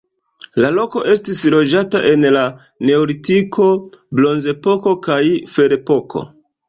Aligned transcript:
La 0.63 0.69
loko 0.75 1.01
estis 1.15 1.41
loĝata 1.53 2.01
en 2.13 2.25
la 2.35 2.45
neolitiko, 2.91 3.67
bronzepoko 4.21 4.99
kaj 5.09 5.21
ferepoko. 5.57 6.25